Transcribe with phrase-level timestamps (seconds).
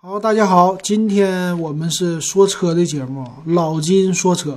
[0.00, 4.56] 好，大家好，今天我们是说车的节目，老金说车。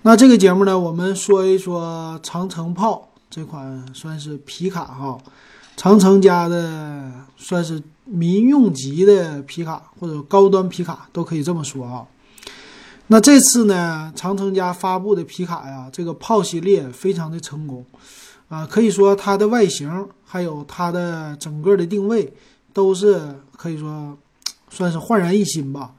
[0.00, 5.18] 那这个节目呢，我们说一说长城炮这款算是皮卡哈，
[5.76, 12.06] 长城家的算是民用级的皮卡或者高端皮卡都可以这么说啊。
[13.08, 17.84] 那这次呢，长城家发布的皮卡呀，这个炮系列非常的成功
[18.48, 22.32] 啊，可以说它的外形还有它的整个的定位
[22.72, 23.20] 都是
[23.58, 24.16] 可以说。
[24.74, 25.94] 算是焕然一新吧。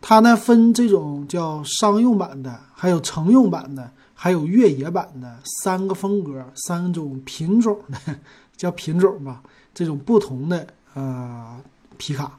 [0.00, 8.16] 它呢分这种叫商用版的，还有乘用版的，还有越野版的三个风格、三种品种的，
[8.56, 9.42] 叫品种吧。
[9.74, 11.60] 这种不同的呃
[11.98, 12.38] 皮卡，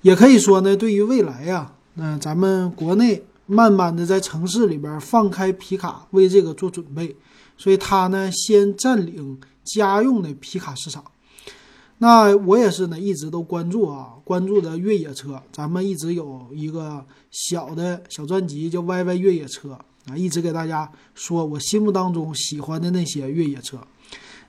[0.00, 7.14] 也可以说呢，对于未来呀，那咱们国内慢慢的在城市里边放开皮卡，为这个做准备。
[7.58, 11.04] 所以它呢先占领家用的皮卡市场。
[12.02, 15.38] 那我也是呢，一直都关注啊，关注的越野车。
[15.52, 19.68] 咱们一直有一个小的小专辑叫《YY 越野车》
[20.10, 23.76] 啊，一直给大家说我心目当中喜欢的那些越野车。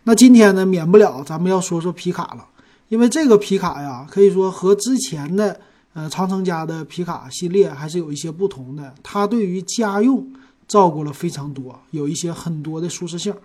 [0.03, 2.47] 那今天呢，免不了咱们要说说皮卡了，
[2.87, 5.59] 因为这个皮卡呀，可以说和之前的
[5.91, 8.95] 呃长城家的皮卡系列还是有一些不同的。
[9.03, 10.25] 它对于家用
[10.69, 13.35] 照顾了非常多，有一些很多的舒适性。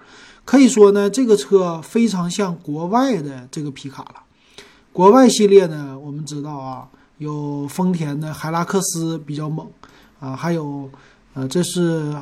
[0.46, 4.22] 可以说呢，这个车非常像国外的这个皮卡了。
[4.92, 9.66] 国外系列呢，我们知道啊，有丰田的海拉克斯比较猛
[10.20, 10.88] 啊，还有
[11.34, 12.14] 呃，这是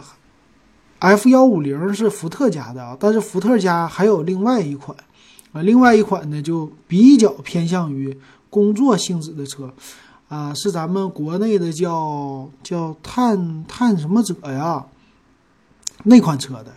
[1.00, 4.96] F 幺五零是福特家的啊，但是福特家还有另外一款
[5.52, 9.70] 啊，另外一款呢就比较偏向于工作性质的车
[10.28, 14.86] 啊，是咱们国内的叫叫探探什么者呀
[16.04, 16.72] 那款车的。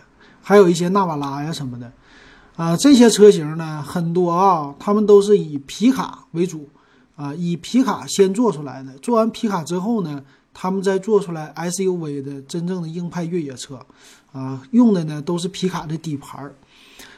[0.48, 1.92] 还有一些纳瓦拉呀什么的，
[2.56, 6.66] 啊，这些车型呢很多啊，他们都是以皮卡为主，
[7.16, 8.90] 啊，以皮卡先做出来的。
[9.00, 10.22] 做完皮卡之后呢，
[10.54, 13.78] 他们再做出来 SUV 的真正的硬派越野车，
[14.32, 16.50] 啊，用的呢都是皮卡的底盘。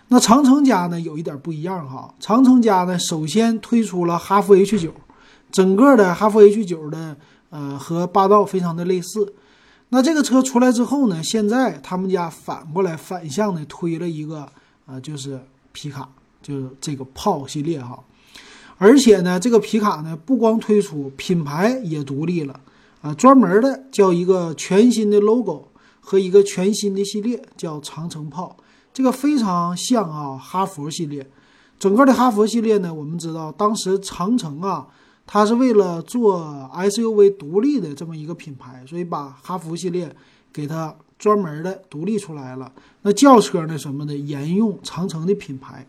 [0.09, 4.93] 那长城家呢有一点不一样哈，长城家呢首先推出了哈弗 H 九，
[5.53, 7.17] 整个的哈弗 H 九的
[7.51, 9.33] 呃和霸道非常的类似。
[9.93, 11.21] 那这个车出来之后呢？
[11.21, 14.49] 现在他们家反过来反向的推了一个
[14.87, 15.41] 啊，就是
[15.73, 16.09] 皮卡，
[16.41, 17.99] 就是这个炮系列哈。
[18.79, 22.61] 而且呢，这个皮卡呢不光推出品牌也独立了
[23.03, 25.67] 啊，专门的叫一个全新的 logo
[26.01, 28.57] 和一个全新的系列叫长城炮。
[28.95, 31.29] 这个非常像啊哈佛系列。
[31.81, 34.87] 整个的哈佛系列呢，我们知道当时长城啊。
[35.27, 40.15] 它是为了做 SUV 独立的这么一个品牌，所以把哈弗系列
[40.53, 42.73] 给它专门的独立出来了。
[43.03, 45.87] 那轿车呢什么的沿用长城的品牌，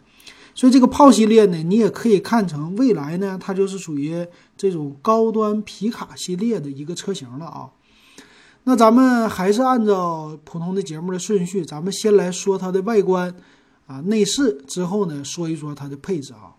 [0.53, 4.25] 所以这个炮系列呢，你也可以看成未来呢，它就是属于
[4.55, 7.69] 这种高端皮卡系列的一个车型了啊。
[8.65, 13.33] 那咱们还是按照普通的节目的顺序，咱们先来说它的外观
[13.87, 16.53] 啊内饰，之后呢说一说它的配置啊。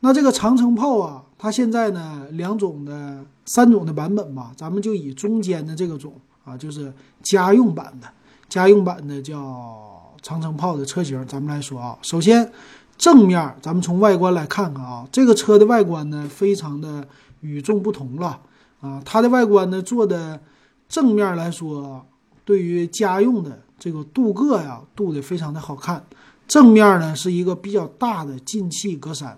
[0.00, 6.12] 那这个长城炮啊，它现在呢两种的三种的版本吧，咱们就以中间的这个种
[6.44, 8.08] 啊，就是家用版的，
[8.48, 11.96] 家用版的叫长城炮的车型，咱们来说啊。
[12.02, 12.50] 首先
[12.96, 17.06] 正面，咱们从外观来看看啊，这个车的外观呢非常的
[17.40, 18.40] 与众不同了
[18.80, 20.40] 啊，它的外观呢做的
[20.88, 22.04] 正面来说，
[22.44, 26.04] 对于家用的这个镀铬呀镀的非常的好看，
[26.48, 29.34] 正面呢是一个比较大的进气格栅。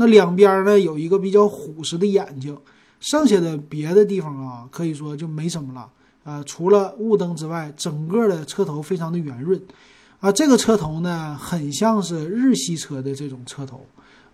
[0.00, 2.56] 那两边呢有一个比较虎视的眼睛，
[3.00, 5.86] 剩下的别的地方啊，可以说就没什么了。
[6.24, 9.60] 呃，除了雾灯之外，整个的车头非常的圆润，
[10.20, 13.84] 啊，这个车头呢很像是日系车的这种车头，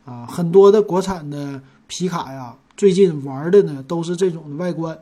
[0.04, 4.97] 啊，很多的国产的皮卡呀，最近玩的呢都是这种的外观，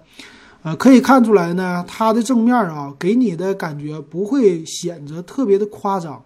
[0.63, 6.25] 呃，可以看出来呢，它的正面啊给你的感觉不会显得特别的夸张。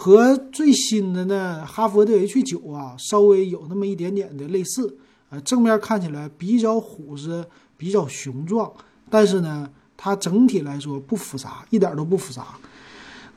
[0.00, 4.96] 和最新的呢，哈佛的 H 九啊，稍微有那么一点点的类似
[5.28, 7.44] 啊，正面看起来比较虎实，
[7.76, 8.72] 比较雄壮，
[9.10, 12.46] 但是呢，它整体来说不复杂，一点都不复杂。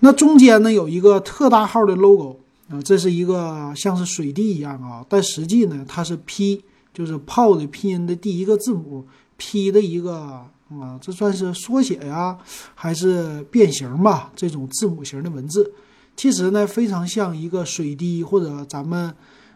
[0.02, 6.64] 那中间呢有一个特大号的 logo 啊，这是一个像是水滴一样啊，但实际呢它是 P，
[6.94, 9.04] 就是炮的拼音的第一个字母
[9.38, 12.38] P 的一个啊，这算是缩写呀，
[12.76, 14.32] 还是变形吧？
[14.36, 15.74] 这种字母型的文字。
[16.22, 19.12] 其实呢，非常像一个水滴，或者咱们，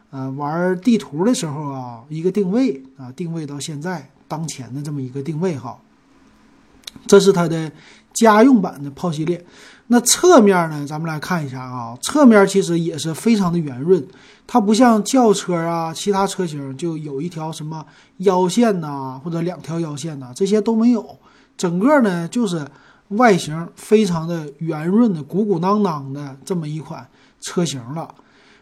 [0.10, 5.78] 呃，玩地图的时候啊，一个定位啊，定位到现在当前的这么一个定位哈。
[7.06, 7.72] 这是它的
[8.16, 9.46] 家用版的炮系列。
[9.86, 14.04] 那侧面呢，咱们来看一下啊，侧面其实也是非常的圆润，
[14.48, 17.86] 它不像轿车啊，其他车型就有一条什么
[18.18, 21.20] 腰线呐，或者两条腰线呐，这些都没有，
[21.56, 22.66] 整个呢就是
[23.10, 27.08] 外形非常的圆润的、鼓鼓囊囊的这么一款
[27.40, 28.14] 车型了。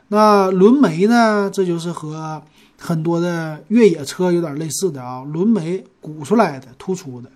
[0.09, 2.41] 那轮眉呢，这就是和
[2.77, 7.29] 很多的越野车有点类似的啊，轮眉鼓出来的、突出的。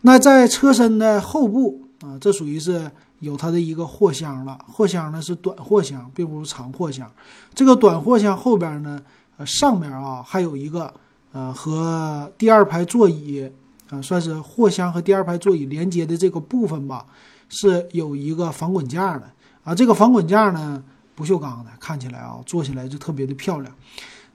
[0.00, 2.90] 那在车身的后部啊，这属于是
[3.20, 4.58] 有它的一个货箱了。
[4.66, 7.08] 货箱呢是短货箱，并不是长货箱。
[7.54, 9.00] 这个短货箱后边呢，
[9.36, 10.92] 呃，上面啊还有一个
[11.30, 13.48] 呃和第二排座椅
[13.92, 17.04] 啊，算是货箱和第二排座椅连接的这个部分吧，
[17.50, 19.30] 是有一个防滚架的
[19.62, 19.74] 啊。
[19.74, 20.82] 这个防滚架呢，
[21.14, 23.70] 不锈钢的，看起来啊，坐起来就特别的漂亮。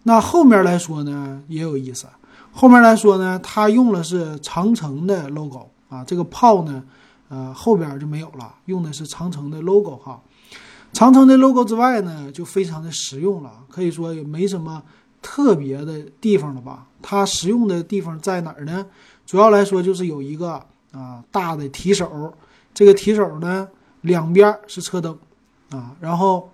[0.04, 2.06] 那后面来说呢，也有意思。
[2.52, 6.84] 后面来说呢，它用的是长城的 logo 啊，这个炮呢，
[7.30, 10.22] 呃，后边就没有了，用的是长城的 logo 哈。
[10.94, 14.82] 长城的 logo 之外呢，就非常的实用了，可以说也没什么
[15.22, 16.88] 特别的地方了吧。
[17.02, 18.86] 它实用的地方在哪儿呢？
[19.28, 20.54] 主要来说就是有一个
[20.92, 22.34] 啊大的提手，
[22.74, 23.68] 这个提手呢
[24.02, 25.16] 两边是车灯
[25.70, 26.50] 啊，然后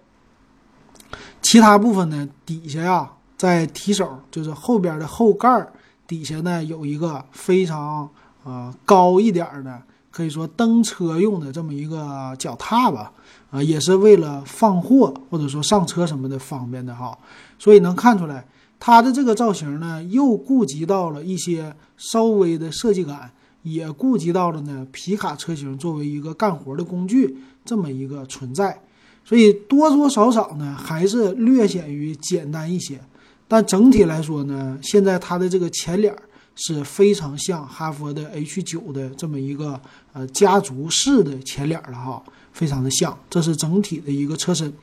[1.42, 3.10] 其他部分呢底下呀。
[3.36, 5.68] 在提手，就是后边的后盖
[6.08, 8.10] 底下呢，有一个非常
[8.46, 9.82] 啊高一点的，
[10.12, 13.12] 可以说登车用的这么一个脚踏吧，
[13.52, 17.18] 啊，也是为了放货或者说上车什么的方便的哈。
[17.60, 18.46] 所以能看出来，
[18.86, 23.32] 它的这个造型呢，又顾及到了一些稍微的设计感，
[23.62, 28.78] 也顾及到了呢皮卡车型作为一个干活的工具这么一个存在。
[29.24, 33.00] 所以多多少少呢，还是略显于简单一些。
[33.48, 36.14] 但整体来说呢，现在它的这个前脸
[36.58, 39.80] 是非常像哈佛的 H 九的这么一个
[40.12, 42.22] 呃家族式的前脸了哈，
[42.52, 43.18] 非常的像。
[43.30, 44.74] 这是整体的一个车身，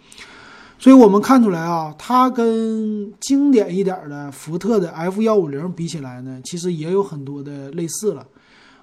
[0.80, 8.26] 所以我们看出来啊，它跟经典一点的福特的 F 幺五零比起来呢，其实也有很多的类似了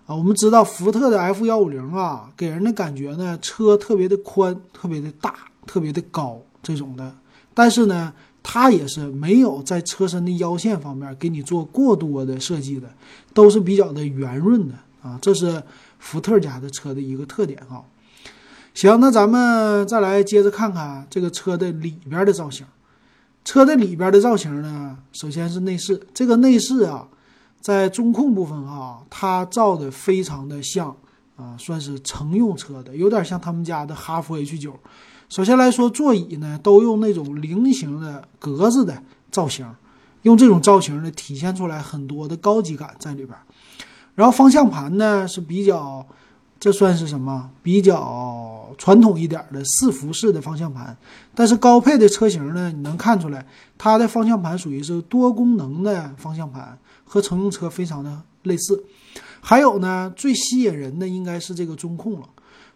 [0.05, 0.15] 啊。
[0.15, 5.33] 我们知道福特的 F 幺五零啊，给人的感觉呢，车特别的宽、特别的大、
[5.65, 7.13] 特别的高这种的，
[7.53, 8.13] 但是呢。
[8.49, 12.87] 它也是没有在车身的腰线方面给你做过多的设计的，
[13.33, 15.61] 都是比较的圆润的啊，这是
[15.99, 17.83] 福特家的车的一个特点哈。
[18.77, 22.63] 行，那咱们再来接着看看这个车的里边的造型。
[23.43, 27.07] 车的里边的造型呢，首先是内饰，这个内饰啊，
[27.59, 30.95] 在中控部分啊，它造的非常的像
[31.37, 34.79] 啊，算是乘用车的，有点像他们家的哈弗 H 九。
[35.27, 39.01] 首先来说，座椅呢都用那种菱形的格子的
[39.31, 39.65] 造型，
[40.21, 43.35] 用这种造型呢体现出来很多的高级感在里边。
[44.13, 46.05] 然后方向盘呢是比较，
[46.59, 47.49] 这算是什么？
[47.61, 50.97] 比较传统一点的四辐式的方向盘。
[51.35, 53.45] 但是高配的车型呢，你能看出来
[53.77, 58.83] 它的方向盘属于是多功能的方向盘，和乘用车非常的类似。
[59.39, 62.27] 还有呢，最吸引人的应该是这个中控了。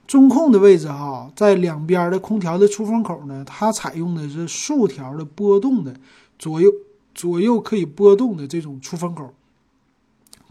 [0.07, 5.95] 中控的位置哈，在两边的空调的出风口呢，它采用的是竖条的波动的，
[6.37, 6.71] 左右
[7.15, 9.33] 左右可以波动的这种出风口。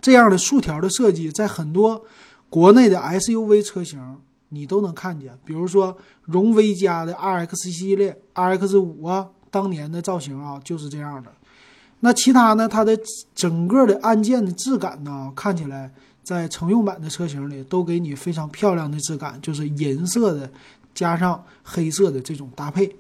[0.01, 2.03] 这样的竖条的设计，在很多
[2.51, 4.19] 国内的 SUV 车型
[4.51, 11.33] 你都能看见，比如说荣威家的 RX 系列、RX 五啊，当年的造型啊就是这样的。
[12.01, 12.99] 那其他呢，它的
[13.35, 15.91] 整个的按键的质感呢，看起来。
[16.23, 20.49] 在乘用版的车型里，都给你非常漂亮的质感，就是银色的
[20.95, 22.95] 加上黑色的这种搭配。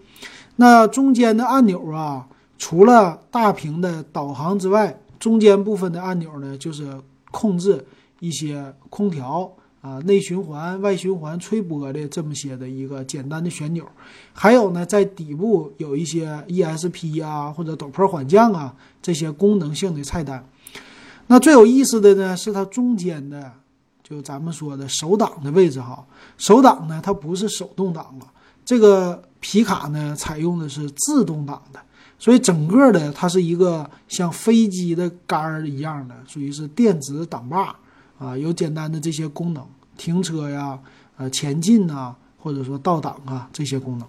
[0.56, 2.26] 那中间的按钮啊，
[2.58, 7.84] 除了大屏的导航之外，中间部分的按钮呢，就是控制
[8.20, 9.50] 一些空调
[9.80, 13.84] 啊、内循环、外循环、吹波的这么些的一个简单的旋钮。
[14.32, 20.46] 还有呢，在底部有一些 ESP 啊或者陡坡缓降啊这些功能性的菜单。
[21.26, 23.52] 那最有意思的呢，是它中间的，
[24.02, 26.04] 就咱们说的手挡的位置哈。
[26.36, 28.26] 手挡呢，它不是手动挡了，
[28.64, 31.80] 这个皮卡呢采用的是自动挡的，
[32.18, 37.78] 所以整个的它是一个像飞机的杆儿一样的，属于是电子挡把
[38.20, 40.78] 啊，有简单的这些功能，停车呀、
[41.16, 44.06] 呃前进呐，或者说倒挡啊这些功能。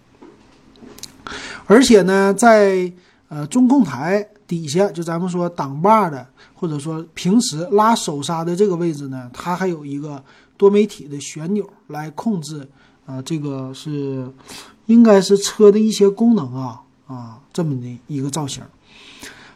[1.66, 2.92] 而且呢，在
[3.30, 6.28] 呃中控台底下，就咱们说挡把的。
[6.54, 10.24] 或者说平时拉手刹的这个位置呢，它还有一个
[10.58, 12.70] 多媒体的旋钮来控制，
[13.08, 14.32] 啊，这个是
[14.86, 18.62] 应该是车的一些功能啊啊这么的一个造型。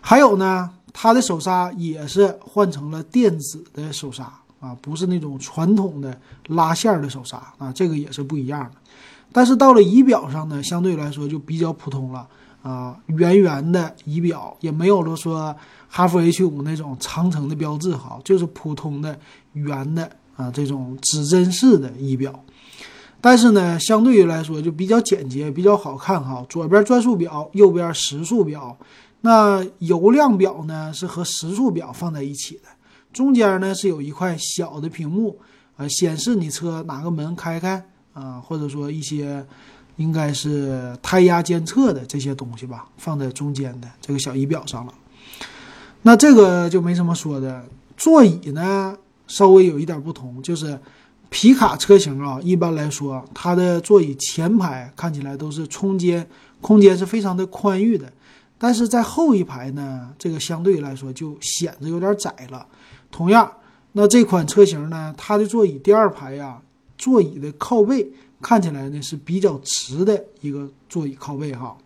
[0.01, 4.33] 还有呢，它的手刹也是换成了电子的手刹
[4.65, 8.71] 啊，不是那种传统的拉线的手刹啊，这个也是不一样的。
[9.31, 12.27] 但是到了仪表上呢，相对来说就比较普通了
[12.63, 15.55] 啊，圆圆的仪表也没有了说
[15.87, 19.19] 哈弗 H 五那种长城的标志哈，就是普通的
[19.53, 22.43] 圆的啊这种指针式的仪表。
[23.21, 26.45] 但是呢，相对于来说就比较简洁，比较好看哈。
[26.49, 28.75] 左边转速表，右边时速表。
[29.21, 32.69] 那油量表呢是和时速表放在一起的，
[33.15, 35.39] 中间呢是有一块小的屏幕，
[35.77, 37.81] 啊，显示你车哪个门开开
[38.11, 39.41] 啊，或者说一些
[39.95, 44.93] 应该是胎压监测的这些东西吧，放在中间的这个小仪表上了。
[46.01, 47.63] 那这个就没什么说的。
[47.95, 50.77] 座椅呢稍微有一点不同，就是
[51.29, 56.27] 皮卡车型啊，一般来说它的座椅前排看起来都是空间
[56.59, 58.11] 空间是非常的宽裕的。
[58.57, 62.67] 但是在后一排呢，这个相对来说就显得有点窄了。
[63.15, 63.49] 同样，
[63.93, 66.61] 那这款车型呢，它的座椅第二排呀，
[66.97, 68.05] 座椅的靠背
[68.41, 71.77] 看起来呢是比较直的一个座椅靠背哈。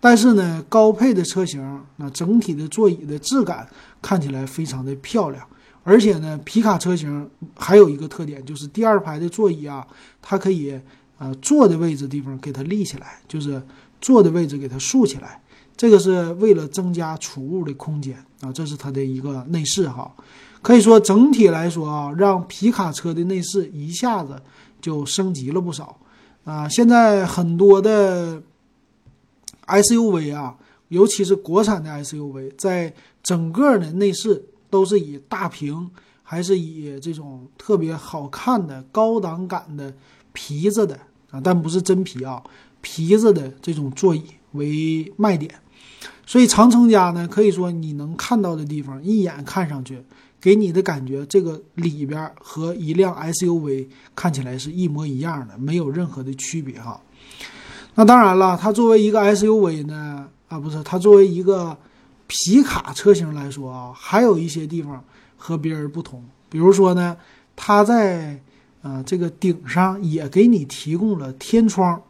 [0.00, 3.68] 但是呢，高配的车型那整体的座椅的质感
[4.02, 5.46] 看起来非常的漂亮。
[5.84, 9.86] 而且呢，皮卡车型还有一个特点就是第二排的座椅啊，
[10.20, 10.76] 它可以
[11.18, 13.62] 呃坐的位置地方给它立起来，就是
[14.00, 15.40] 坐的位置给它竖起来。
[15.76, 20.12] 这个是为了增加储物的空间啊，这是它的一个内饰哈。
[20.60, 24.40] 可以说整体来说啊，让皮卡车的内饰一下子
[24.80, 25.98] 就升级了不少
[26.44, 26.68] 啊。
[26.68, 28.42] 现在很多的
[29.66, 30.56] SUV 啊，
[30.88, 35.90] 尤其是国产的 SUV，在整个的内饰都是以大屏，
[36.22, 39.94] 还是以这种特别好看的高档感的
[40.32, 40.98] 皮子的
[41.30, 42.42] 啊，但不是真皮啊，
[42.80, 45.54] 皮子的这种座椅为卖点。
[46.26, 50.02] 所以长城家呢，可以说你能看到的地方，一眼看上去，
[50.40, 57.00] 给你的感觉，这个里边和一辆 SUV 看起来是一模一样的，没有任何的区别哈。
[57.94, 61.76] 那当然了，它作为一个 SUV 呢，啊不是，它作为一个
[62.26, 65.02] 皮卡车型来说啊，还有一些地方
[65.36, 66.24] 和别人不同。
[66.48, 67.16] 比如说呢，
[67.56, 68.40] 它在
[68.82, 72.00] 呃这个顶上也给你提供了天窗。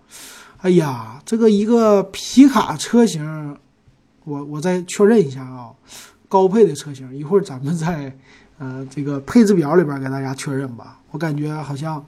[0.58, 3.56] 哎呀，这个一个皮卡车型。
[4.25, 5.73] 我我再确认一下啊，
[6.28, 8.14] 高配的车型，一会儿咱们在
[8.58, 11.00] 呃这个配置表里边给大家确认吧。
[11.11, 12.04] 我感觉好像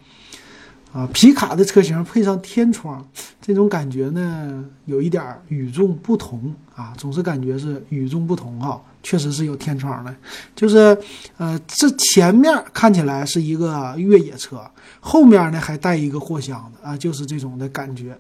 [0.93, 3.05] 啊皮卡的车型配上天窗，
[3.41, 8.81] 这种感觉呢有一点与众不同啊，总是感觉是与众不同哈。
[9.03, 10.15] 确实是有天窗的，
[10.55, 10.95] 就是
[11.39, 14.61] 呃这前面看起来是一个越野车，
[15.01, 18.19] 后面呢还带一个货箱的啊，就是这种的感觉。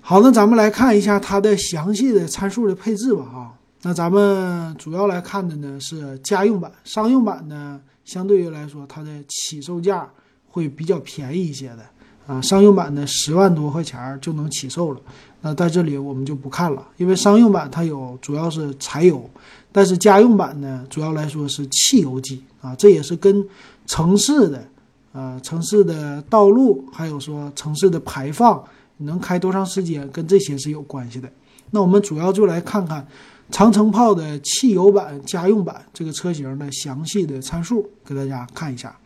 [0.00, 3.54] 好，那咱们来看一下它的详细的参数的配置吧，哈。
[3.86, 10.08] 那咱们主要来看的呢是家用版，商用版呢相对于来说它的起售价
[10.48, 11.84] 会比较便宜一些的
[12.26, 12.40] 啊。
[12.40, 15.00] 商用版呢十万多块钱就能起售了，
[15.42, 19.28] 那在这里我们就不看了，因为商用版它有主要是柴油，
[19.70, 23.46] 但是家用版呢主要来说是汽油机啊，这也是跟
[23.84, 24.66] 城市的
[25.12, 28.64] 呃城市的道路还有说城市的排放。
[28.98, 31.28] 能开多长时间，跟这些是有关系的。
[31.72, 33.04] 那我们主要就来看看
[33.50, 38.96] 长城炮的汽油版、家用版这个车型的详细的参数，给大家看一下。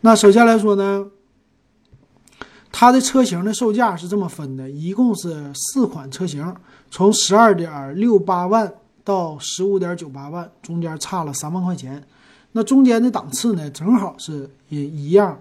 [0.00, 1.06] 那首先来说呢，
[2.72, 6.54] 它的车型的售价是这么分的，一共是四款车型，
[6.90, 8.72] 从十二点六八万
[9.04, 12.02] 到十五点九八万，中间差了三万块钱。
[12.52, 15.38] 那中间的档次呢，正好是也一样，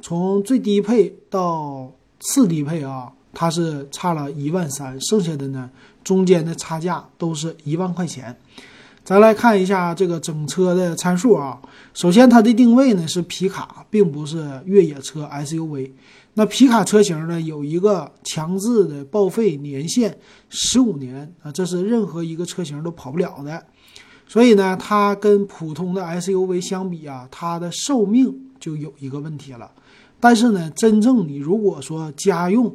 [0.00, 1.92] 从最低配到。
[2.18, 5.70] 次低配啊，它是差了一万三，剩下的呢，
[6.06, 8.36] 中间的差价都是一万块钱。
[9.02, 11.60] 咱来看一下这个整车的参数啊。
[11.94, 15.90] 首先，它的定位呢是皮卡，并不是越野车 SUV。
[16.34, 20.16] 那皮卡车型呢有一个强制的报废年限
[20.48, 23.64] 十五年啊，这是任何一个车型都跑不了的。
[24.28, 29.68] 所以呢，它跟普通的 SUV 相比啊，它的寿命就有一个问题了。
[30.20, 32.74] 但是呢，真正你如果说家用，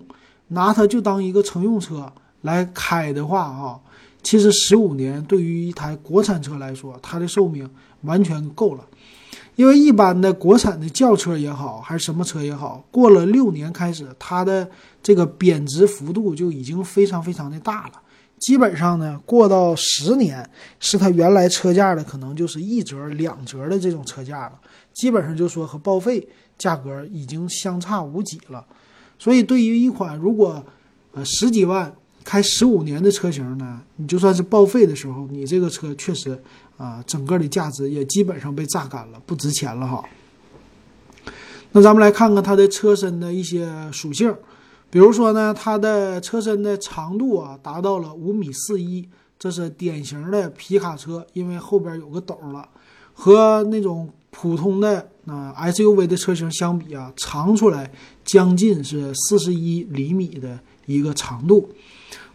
[0.50, 3.81] 拿它就当一个乘用车来开的话，哈，
[4.24, 7.69] 其实十五年对于一台国产车来说，它的寿命
[8.01, 8.86] 完全够了。
[9.55, 14.69] 因为一般的国产的轿车也好，还是什么车也好，过了六年开始，它的
[15.03, 17.93] 这个贬值幅度就已经非常非常的大了。
[18.39, 24.53] 基本上呢，过到十年，是它原来车价的可能就是一折、两折的这种车价了。
[24.93, 26.27] 基本上就说和报废。
[26.57, 28.63] 价格已经相差无几了，
[29.17, 30.63] 所以对于一款如果
[31.12, 31.91] 呃十几万
[32.24, 36.38] 开十五年的车型呢，你就算是报废的时候，你这个车确实
[36.78, 40.04] 啊，整个的价值也基本上被榨干了，不值钱了哈。
[41.72, 44.34] 那咱们来看看它的车身的一些属性，
[44.90, 49.08] 比如说呢，它的车身的长度啊达到了五米四一，
[49.40, 52.68] 这是典型的皮卡车，因为后边有个斗了，
[53.13, 57.90] 和那种普通的啊 SUV 的车型相比啊，长出来
[58.25, 61.70] 将近是四十一厘米的一个长度，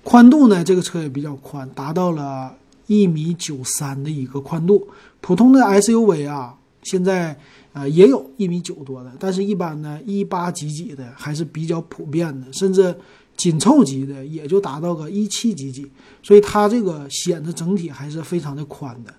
[0.06, 2.54] 宽度呢，这个车也比较宽，达到了
[2.86, 4.86] 一米九三的一个宽度，
[5.20, 7.36] 普通的 SUV 啊，现在。
[7.76, 12.96] 啊，也有一米九多的，但是一般呢，一八几几的还是比较普遍的，甚至
[13.36, 15.86] 紧凑级的也就达到个一七几几，
[16.22, 19.12] 所以它这个显得整体还是非常的宽的。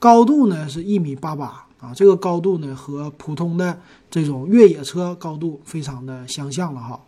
[0.00, 3.78] 高度呢是一米八八啊，这个高度呢和普通的
[4.10, 7.00] 这种越野车高度非常的相像了哈。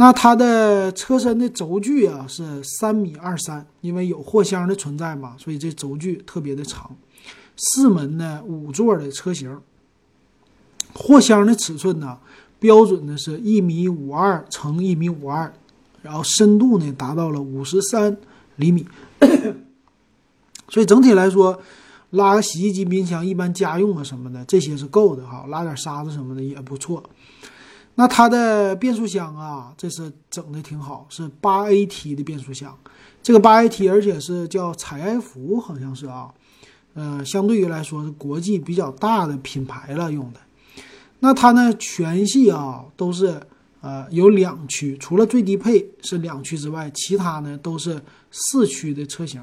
[0.00, 6.96] 那它的车身的轴距啊是三米二三，因为有货箱的存在嘛，所以这轴距特别的长。
[7.56, 9.60] 四门呢五座的车型。
[10.94, 12.16] 货箱的尺寸呢，
[12.60, 15.52] 标准的是一米五二乘一米五二，
[16.02, 18.16] 然后深度呢达到了五十三
[18.54, 18.86] 厘米，
[20.68, 21.60] 所以整体来说，
[22.10, 27.02] 拉个洗衣机、冰箱，一般家用啊什么的，这些是够的哈，拉点沙子什么的也不错。
[28.00, 32.78] 那它的变速箱啊，这是整的挺好，是八 AT 的变速箱，
[33.24, 36.32] 这个八 AT 而且是叫采埃孚，好像是啊，
[36.94, 40.38] 呃，相对于来说是国际比较大的品牌了用的。
[41.18, 43.42] 那它呢，全系啊都是
[43.80, 48.00] 呃有两驱，除了最低配是两驱之外，其他呢都是
[48.30, 49.42] 四驱的车型。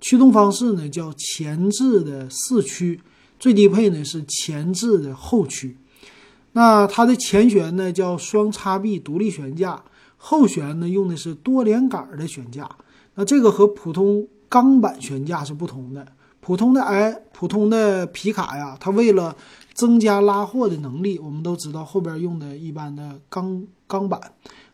[0.00, 2.98] 驱动方式呢叫前置的四驱，
[3.38, 5.76] 最低配呢是前置的后驱。
[6.52, 9.82] 那它的前悬呢叫双叉臂独立悬架，
[10.16, 12.68] 后悬呢用的是多连杆的悬架。
[13.14, 16.06] 那这个和普通钢板悬架是不同的。
[16.40, 19.36] 普通的哎，普通的皮卡呀，它为了
[19.74, 24.18] 增加拉货的能力，我们都知道后边用的一般的钢钢板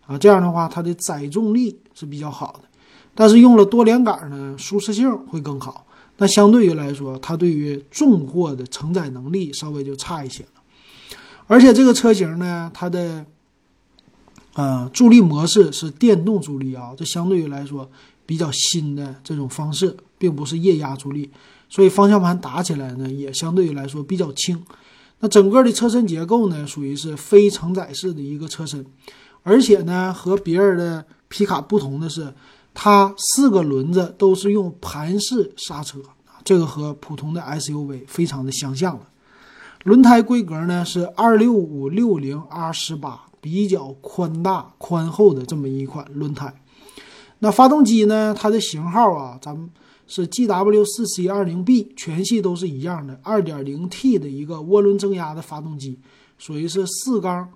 [0.07, 2.69] 啊，这样的话它的载重力是比较好的。
[3.15, 5.87] 但是用了多连杆呢，舒适性会更好。
[6.19, 10.45] 那相对于来说，它对于重货的承载能力稍微就差一些。
[11.47, 13.25] 而且这个车型呢，它的
[14.55, 17.89] 呃助力模式是电动助力啊，这相对于来说
[18.25, 21.31] 比较新的这种方式，并不是液压助力，
[21.69, 24.61] 所以方向盘打起来呢也相对于来说比较轻。
[25.21, 28.85] 那整个的车身结构呢，属于是非承载式的一个车身，
[29.43, 32.35] 而且呢，和别人的皮卡不同的是，
[32.75, 36.01] 它四个轮子都是用盘式刹车，
[36.45, 39.09] 这个和普通的 SUV 非常的相像了。
[39.87, 46.53] 轮胎规格呢是二六五六零 R 十八，比较宽大宽厚的这么一款轮胎。
[47.39, 49.71] 那发动机呢，它的型号啊，咱们。
[50.09, 55.99] 是 G W 四 C 二零 B，全系都是一样的，二点零 T 的一个涡轮增压的发动机，
[56.39, 57.49] 属于是四缸，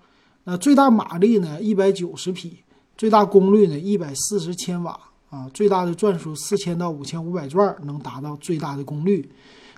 [0.43, 2.57] 那最大马力呢一百九十匹，
[2.99, 4.99] 最大功率呢一百四十千瓦
[5.31, 9.31] 啊，最大的转速四千到五千五百转能达到最大的功率，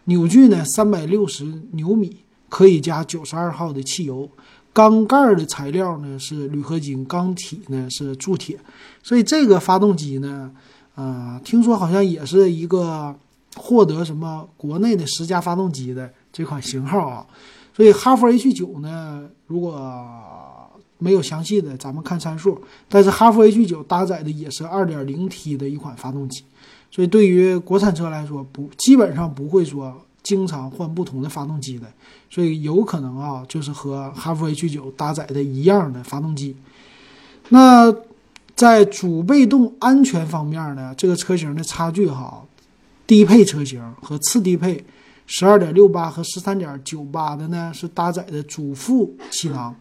[0.04, 4.28] 扭矩呢三百六十牛米，可以加九十二号的汽油，
[4.74, 8.58] 缸盖的材料呢是铝合金，缸体呢是铸铁，
[9.02, 10.52] 所以这个发动机呢。
[10.94, 13.16] 啊，听说好像也是一个
[13.56, 17.26] 获得什么国内的十佳发动机的这款型号啊，
[17.74, 22.60] 所以哈弗 H 九呢，如果没有详细的，咱们看参数。
[22.90, 26.44] 但是哈弗 H 九搭载的也是 2.0T 的一款发动机，
[26.90, 31.87] 所以对于国产车来说，不基本上不会说经常换不同的发动机的，
[32.30, 36.56] 所以有可能啊，就是和哈弗 H 九搭载的一样的发动机，
[37.48, 37.94] 那。
[38.54, 42.44] 在主被动安全方面呢，这个车型的差距哈，
[43.06, 44.85] 低配车型和次低配，
[45.26, 49.74] 十二点六八和十三点九八的呢是搭载的主副气囊，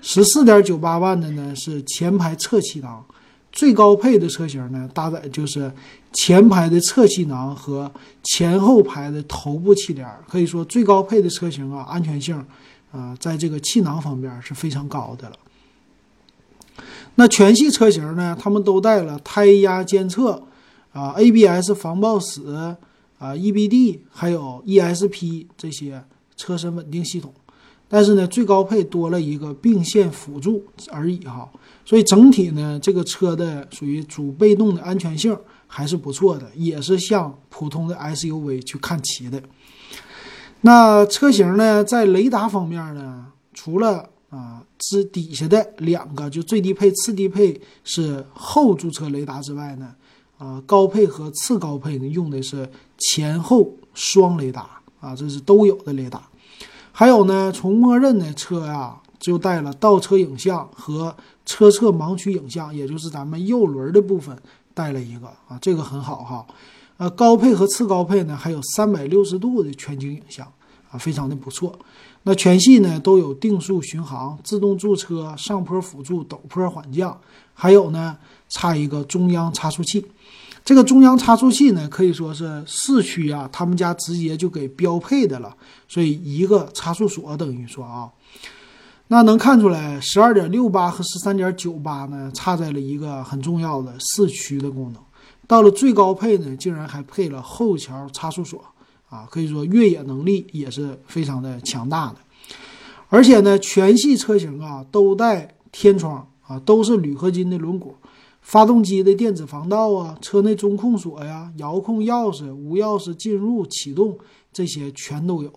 [0.00, 3.04] 十四点九八万的呢是前排侧气囊，
[3.52, 5.70] 最高配的车型呢搭载就是
[6.12, 12.44] 前排的侧气囊和前后排的头部气帘，可以说最高配的车型啊，安全性
[12.90, 15.36] 啊，在这个气囊方面是非常高的了。
[17.16, 18.34] 那全系车型呢？
[18.40, 20.42] 他们都带了胎压监测，
[20.92, 22.54] 啊，ABS 防抱死，
[23.18, 26.02] 啊，EBD，还有 ESP 这些
[26.36, 27.32] 车身稳定系统。
[27.86, 31.50] 但是呢，最高配多了一个并线辅助而已哈。
[31.84, 39.42] 所以整体呢，这个车的属于主被动的安全性还是不错的，也是向普通的 SUV 去看齐的。
[40.60, 49.94] 那车型呢，在雷达方面呢，除了啊，之底下的两个就最低配、次低配是后驻车雷达之外呢，
[50.38, 56.22] 啊，高配和次高配呢用的是前后双雷达啊，这是都有的雷达。
[56.92, 64.36] 还有呢，从默认的车呀就带了倒车影像和车侧盲区影像，也就是咱们右轮的部分
[64.74, 66.46] 带了一个啊，这个很好哈。
[66.98, 70.46] 呃，高配和次高配呢还有三百六十度的全景影像
[70.90, 71.76] 啊，非常的不错。
[72.24, 77.18] 那全系呢都有定速巡航、自动驻车、上坡辅助、陡坡缓降，
[77.54, 78.16] 还有呢
[78.48, 80.06] 差一个中央差速器。
[80.64, 85.52] 这个中央差速器呢，可以说是四驱啊，他们家直接就给标配的了。
[85.88, 88.08] 所以一个差速锁等于说啊，
[89.12, 95.02] 那能看出来，十二点六八和十三点九八呢，差在了一个很重要的四驱的功能。
[95.46, 98.64] 到了最高配呢，竟然还配了后桥差速锁
[99.10, 102.16] 啊，可以说越野能力也是非常的强大的。
[103.10, 107.92] 而且呢，全系车型啊都带天窗啊，都是铝合金的轮毂。
[108.40, 114.16] 发动机的电子防盗啊，车内中控锁呀，遥控钥匙、无钥匙进入、启动
[114.54, 115.52] 这些全都有。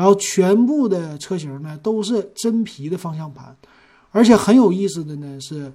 [0.00, 3.54] 然后全部的车型呢都是真皮的方向盘，
[4.12, 5.70] 而且很有意思的呢是，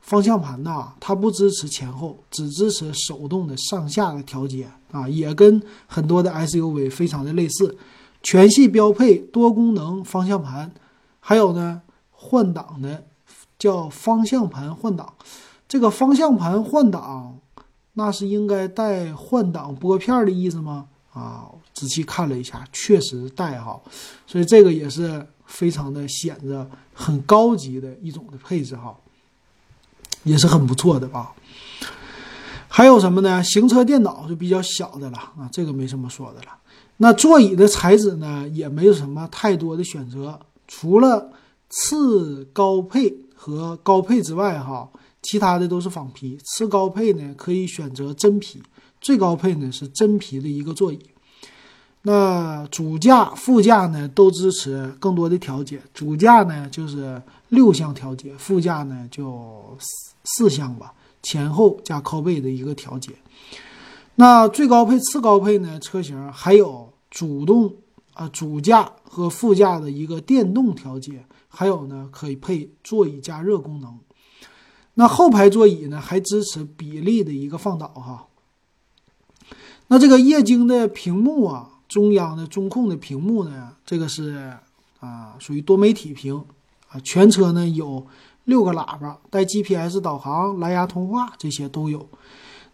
[0.00, 7.76] 方向盘呐它不支持前后，只支持手动的上下的调节啊，也跟很多的 SUV 非常的类似。
[8.22, 10.72] 全系标配多功能方向盘，
[11.20, 13.04] 还有呢换挡的
[13.58, 15.12] 叫方向盘换挡。
[15.68, 17.38] 这个方向盘换挡，
[17.92, 20.86] 那是应该带换挡拨片的意思吗？
[21.12, 23.78] 啊，仔细看了一下，确实带哈，
[24.26, 28.96] 所以这个也是非常的显着很高级的一种的配置哈，
[30.24, 31.34] 也是很不错的吧。
[32.66, 33.44] 还有什么呢？
[33.44, 36.48] 行车电脑就比较小的了啊，这个没什么说的了。
[36.96, 41.30] 那座椅的材质呢，也没有什么太多的选择，除了
[41.68, 44.90] 次高配和高配之外哈。
[45.22, 48.62] 其他的都是仿皮，次高配呢可以选择真皮，
[49.00, 51.00] 最高配呢是真皮的一个座椅。
[52.08, 63.10] 那主驾、副驾呢都支持更多的调节，主驾呢就是六项调节，副驾呢就四四项吧，前后加靠背的一个调节。
[64.14, 67.74] 那最高配、次高配呢车型还有主动
[68.14, 73.98] 啊主驾和副驾的一个电动调节，还有呢可以配座椅加热功能。
[74.94, 78.28] 那后排座椅呢，还支持比例的一个放倒哈。
[79.88, 84.52] 那这个液晶的屏幕啊，中央的中控的屏幕呢，这个是
[85.00, 86.36] 啊，属于多媒体屏
[86.88, 87.00] 啊。
[87.00, 88.06] 全车呢有
[88.44, 92.08] 六个喇叭，带 GPS 导航、蓝牙通话这些都有。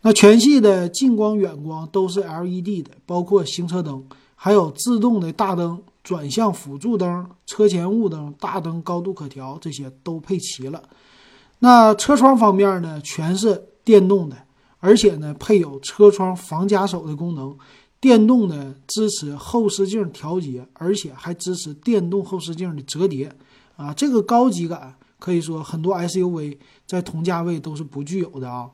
[0.03, 10.83] 那全系的近光、远光都是 LED 的，包括行车灯，还有自动的大灯、转向辅助灯、车前雾灯、大灯高度可调，这些都配齐了。
[11.61, 14.37] 那车窗方面呢，全是电动的，
[14.81, 17.57] 而且呢配有车窗防夹手的功能，
[18.03, 23.33] 电动的支持后视镜调节，而且还支持电动后视镜的折叠，
[23.77, 28.69] 啊，这个高级感可以说很多 SUV 在同价位都是不具有的啊。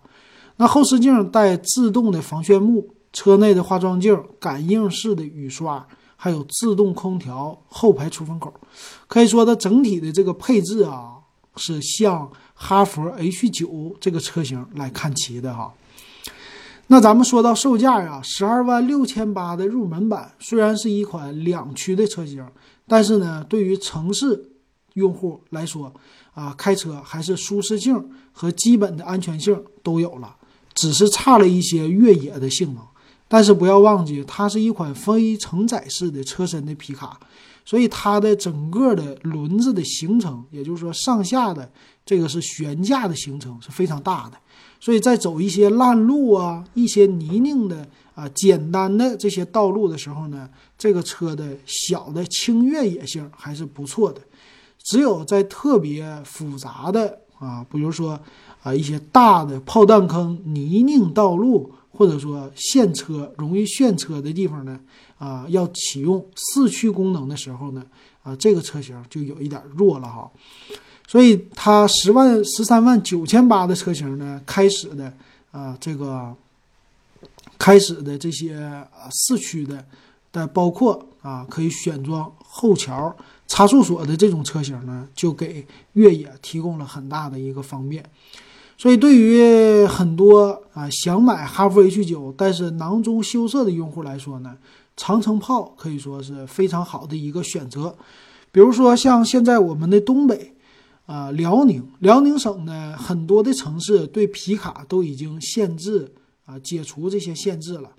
[0.57, 5.87] 那后视镜带自动的防眩目，车内的化妆镜、感应式的雨刷，
[6.17, 8.53] 还有自动空调、后排出风口，
[9.07, 11.19] 可以说它整体的这个配置啊
[11.57, 12.29] 是像。
[12.61, 15.73] 哈弗 H 九这个车型来看齐的哈，
[16.91, 22.43] 那咱们说到售价呀，十二万六千八的入门版虽然是一款两驱的车型，
[22.87, 24.51] 但是呢，对于城市
[24.95, 25.93] 用户来说
[26.33, 30.35] 啊，开车还是舒适性和基本的安全性都有了，
[30.75, 32.83] 只是差了一些越野的性能。
[33.29, 37.21] 但是不要忘记，它是一款非承载式的车身的皮卡。
[37.67, 41.71] 所以它的整个的轮子的行程，也就是说上下的
[42.07, 44.39] 这个是悬架的行程是非常大的，
[44.81, 54.21] 所以在走一些烂路啊、一些泥泞的啊、简单的这些道路的时候呢，这个车的小的轻越野性还是不错的。
[54.79, 58.19] 只有在特别复杂的啊，比如说
[58.63, 61.73] 啊一些大的炮弹坑、泥泞道路。
[61.91, 64.79] 或者说陷车容易陷车的地方呢，
[65.17, 67.85] 啊，要启用四驱功能的时候呢，
[68.23, 70.31] 啊，这个车型就有一点弱了哈。
[71.09, 75.11] 所以它十万十三万九千八的车型呢，开始的
[75.51, 76.35] 啊，这个
[77.59, 79.83] 开始的这些啊四驱的
[80.31, 83.17] 的，包括啊可以选装后桥
[83.47, 88.05] 差速锁的这种车型呢，就给越野提供了很大的一个方便。
[88.77, 94.59] 所以，对于很多啊想买哈弗 H 九，但是囊中羞涩的用户来说呢，
[94.95, 97.97] 长城炮可以说是非常好的一个选择。
[98.53, 100.55] 比如说像现在我们的东北，
[101.09, 106.13] 啊，辽宁，辽宁省呢，很多的城市对皮卡都已经限制
[106.45, 107.91] 啊，解除这些限制了。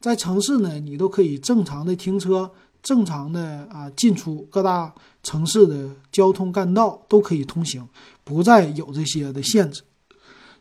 [0.00, 2.50] 在城市呢，你都可以正常的停车，
[2.82, 7.86] 正常的啊进出各大城市的交通干道都可以通行，
[8.24, 9.82] 不再有这些的限制。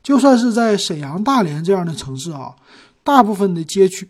[0.03, 2.55] 就算是在沈阳、大连这样的城市啊，
[3.03, 4.07] 大部分的街区，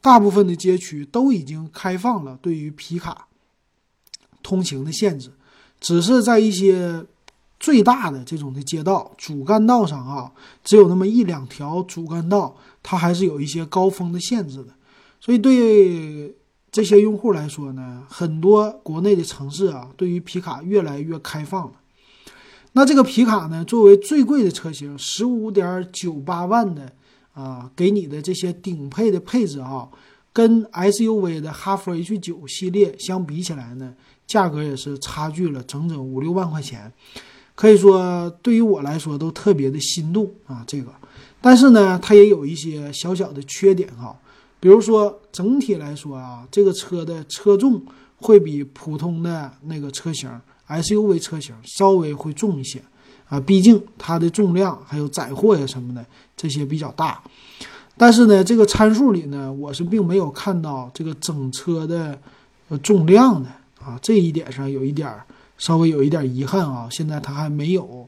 [0.00, 3.28] 大部分的街区都已经开放了对于皮卡
[4.42, 5.30] 通行的限制，
[5.80, 7.04] 只是在一些
[7.60, 14.68] 最大的这种的街道主干道上啊，只有那么一两条主干道，它还是有一些高峰的限制的。
[15.20, 16.34] 所以对
[16.70, 21.72] 这些用户来说呢，很多国内的城市啊，对于皮卡越来越开放了。
[22.72, 26.92] 那这个皮卡呢，作为最贵的车型，十五点九八万的
[27.32, 29.88] 啊，给你的这些顶配的配置啊，
[30.32, 33.94] 跟 SUV 的哈弗 H 九系列相比起来呢，
[34.28, 36.92] 价格也是差距了整整五六万块钱，
[37.56, 40.62] 可以说对于我来说都特别的心动啊。
[40.68, 40.92] 这个，
[41.40, 44.16] 但是呢，它也有一些小小的缺点哈，
[44.60, 47.82] 比如说整体来说啊，这个车的车重
[48.18, 50.30] 会比普通的那个车型。
[50.68, 52.78] SUV 车型稍微会重一些
[53.30, 56.04] 啊，毕竟它的重量还有载货呀什么的
[56.36, 57.22] 这些比较大。
[57.96, 62.18] 但是呢，这个参数里呢，我是并没有看到这个整车的
[62.82, 63.48] 重量的
[63.88, 65.10] 啊，这一点上有一点
[65.56, 66.86] 稍微有一点遗憾啊。
[66.90, 68.06] 现在它还没有，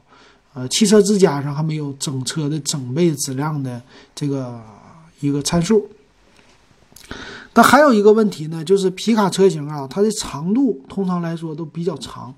[0.53, 3.81] 呃，汽车之家上还没有整车的整备质量的
[4.13, 4.61] 这个
[5.19, 5.89] 一个参数。
[7.53, 12.33] 但还有一个问题呢，就是皮卡车型啊，它的长度通常来说都比较长。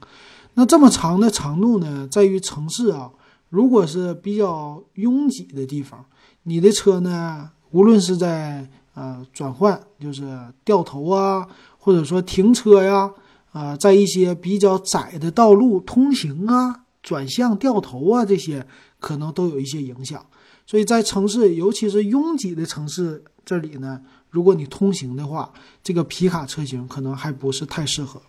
[0.56, 3.12] 那这么长的长度呢，在于城市啊，
[3.50, 6.04] 如果是比较拥挤的地方，
[6.44, 10.24] 你的车呢，无论是在呃转换，就是
[10.64, 13.12] 掉头啊，或者说停车呀，
[13.54, 18.68] 啊，在一些比较窄的道路通行啊、转向、掉头啊这些，
[19.00, 20.26] 可能都有一些影响。
[20.66, 24.02] 所以在城市，尤其是拥挤的城市这里呢。
[24.30, 28.20] 如果你通行的话，这个皮卡车型可能还不是太适合。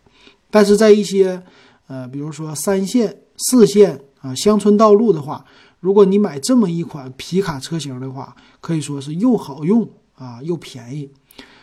[0.50, 1.42] 但是在一些，
[1.86, 5.42] 呃，比如说三线、四线啊乡村道路的话，
[5.80, 11.10] 如果你买这么一款皮卡车型的话，可以说是又好用啊又便宜，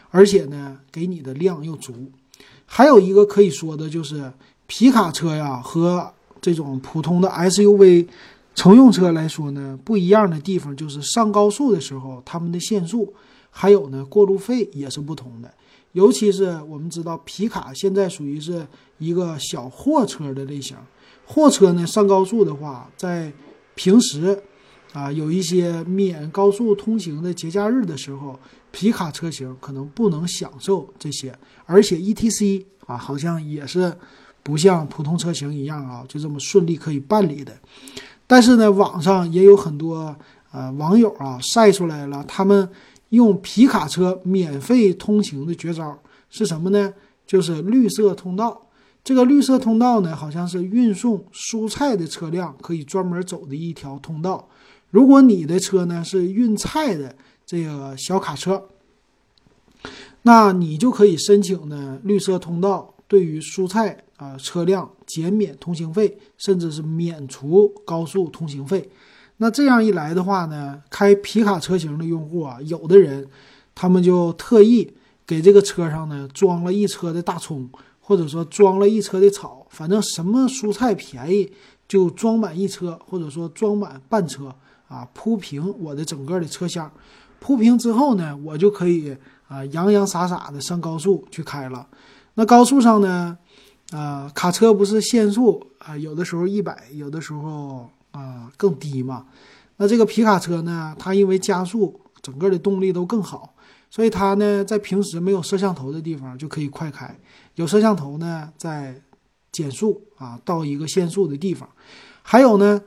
[0.09, 2.11] 而且呢给你的量又足。
[2.73, 4.31] 还有一个可以说的就是
[4.65, 8.07] 皮卡车呀和这种普通的 SUV
[8.55, 13.13] 乘用车来说呢不一样的地方就是上高速的时候它们的限速。
[13.53, 15.53] 还有呢，过路费也是不同的，
[15.91, 18.65] 尤其是我们知道皮卡现在属于是
[18.97, 20.77] 一个小货车的类型，
[21.25, 23.29] 货车呢上高速的话，在
[23.75, 24.41] 平时
[24.93, 28.39] 啊有一些免高速通行的节假日的时候，
[28.71, 33.95] 皮卡车型可能不能享受这些，而且 E T C 啊好像也是
[34.43, 37.53] 不像普通车型一样啊就这么顺利可以办理的，
[38.25, 40.15] 但是呢，网上也有很多
[40.51, 42.69] 呃网友啊晒出来了他们。
[43.11, 46.93] 用皮卡车免费通行的绝招是什么呢？
[47.27, 48.69] 就是绿色通道。
[49.03, 54.47] 这个绿色通道呢，好像是运送蔬菜的车辆可以专门走的一条通道。
[54.91, 57.13] 如果你的车呢是运菜的
[57.51, 58.69] 这个小卡车，
[60.21, 68.89] 那你就可以申请呢绿色通道，对于蔬菜啊车辆减免通行费，甚至是免除高速通行费。
[69.35, 73.27] 那这样一来的话呢，开皮卡车型的用户啊，有的人
[73.75, 74.89] 他们就特意
[75.27, 81.51] 给这个车上呢装了一车的大葱，或者说装了一车的草，反正什么蔬菜便宜
[81.85, 84.55] 就装满一车，或者说装满半车
[84.87, 86.89] 啊，铺平我的整个的车厢。
[87.41, 89.13] 铺平之后呢，我就可以
[89.49, 91.85] 啊洋洋洒洒的上高速去开了。
[92.35, 93.37] 那高速上呢，
[93.91, 97.89] 啊卡车不是限速啊，有的时候一百，有的时候。
[98.11, 99.25] 啊，更低嘛？
[99.77, 100.93] 那这个皮卡车呢？
[100.99, 103.55] 它因为加速，整个的动力都更好，
[103.89, 107.07] 所以它呢，在平时没有摄像头的地方就可以快开；
[107.55, 109.01] 有摄像头呢，在
[109.53, 111.69] 减速啊，到一个限速的地方。
[112.21, 112.81] 还有呢，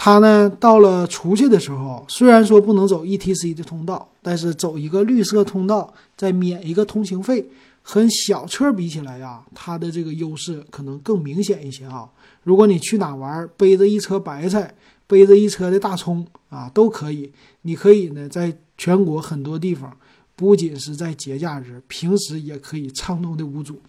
[0.00, 7.44] 它呢，到了出去的时候，虽然说不能走 ETC 的通道，但是走一个绿色通道，再免一个通行费，
[7.82, 12.08] 和小车比起来呀，它的这个优势可能更明显一些啊。
[12.44, 14.72] 如果你去哪玩，背着一车白菜，
[15.08, 17.32] 背着一车的大葱啊，都可以。
[17.62, 19.94] 你可以呢，在全国很多地方，
[20.36, 23.80] 不仅是在节假日，平时也可以畅通的无阻。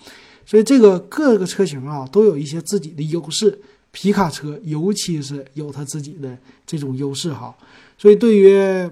[0.44, 3.62] 所以这个各个车型啊，都有一些自己的优势。
[3.92, 7.56] 皮卡车尤其是有它自己的这种优势哈。
[7.98, 8.90] 所以对于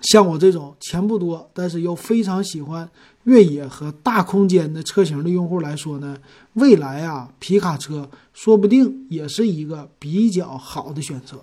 [0.00, 2.88] 像我这种钱不多，但是又非常喜欢
[3.24, 6.16] 越野和大空间的车型的用户来说呢，
[6.52, 11.42] 未来啊，皮卡车说不定也是一个比较好的选择。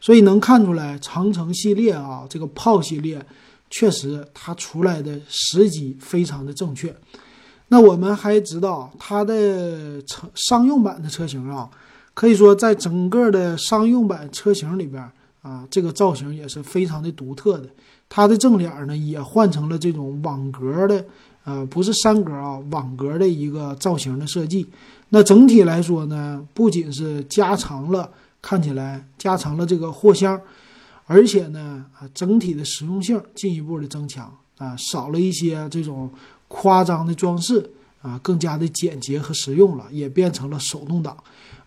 [0.00, 3.24] 所以能看出来，长城系列啊，这个炮系列
[3.70, 6.94] 确实它出来的时机非常的正确。
[7.68, 11.70] 那我们还知道它的乘商用版的车型啊，
[12.14, 15.02] 可以说在整个的商用版车型里边
[15.42, 17.68] 啊，这个造型也是非常的独特的。
[18.08, 21.04] 它的正脸呢也换成了这种网格的，
[21.44, 24.66] 呃，不是三格啊，网格的一个造型的设计。
[25.08, 28.08] 那整体来说呢，不仅是加长了，
[28.40, 30.40] 看起来加长了这个货箱，
[31.06, 36.08] 而且呢，啊，整体的实用性进一步的增强啊，少了一些这种
[36.46, 37.68] 夸张的装饰
[38.04, 41.16] 啊，更加的简洁和实用了，也变成了手动挡，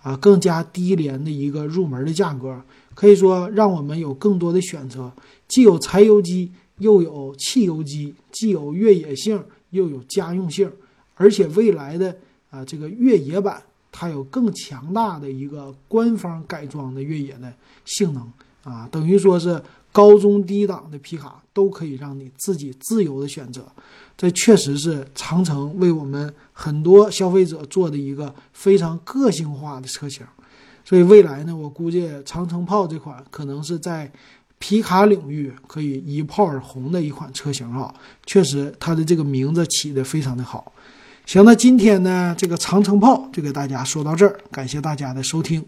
[0.04, 2.62] 啊，更加低廉的一个入门的价格。
[2.94, 5.12] 可以说，让我们有更多的选择，
[5.48, 10.72] 既有柴油机，又有汽油机，既有越野性，又有家用性，
[11.16, 12.16] 而且未来的
[12.52, 13.60] 啊，这个越野版
[13.92, 17.52] 它有更强大的一个官方改装的越野的
[17.86, 18.32] 性能
[18.64, 19.60] 啊，等于说是
[19.92, 23.66] 高中低档的皮卡都可以让你自己自由的选择，
[24.18, 30.26] 这确实是长城为我们很多消费者做的一个非常个性化的车型。
[30.84, 34.12] 所以未来呢，我估计长城炮这款可能是在
[34.58, 37.94] 皮卡领域可以一炮而红的一款车型啊，
[38.26, 40.74] 确实它的这个名字起的非常的好。
[41.28, 45.64] 行，那今天呢，这个长城炮就给大家说到这儿，感谢大家的收听。